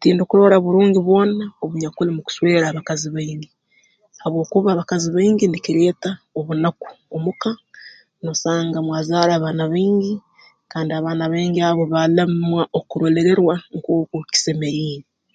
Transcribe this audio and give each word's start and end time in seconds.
Tindukurora 0.00 0.56
burungi 0.64 0.98
bwona 1.06 1.44
obunyakuli 1.64 2.10
mu 2.16 2.22
kuswera 2.26 2.64
abakazi 2.68 3.06
baingi 3.14 3.48
habwokuba 4.20 4.68
abakazi 4.70 5.08
baingi 5.14 5.44
nikireeta 5.48 6.10
obunaku 6.38 6.86
omuka 7.16 7.50
noosanga 8.22 8.78
mwazaara 8.86 9.32
abaana 9.34 9.64
baingi 9.72 10.12
kandi 10.72 10.90
abaana 10.92 11.24
baingi 11.32 11.60
abo 11.68 11.82
baalemwa 11.92 12.62
okurolererwa 12.78 13.54
nkooku 13.78 14.16
kisemeriire 14.32 15.06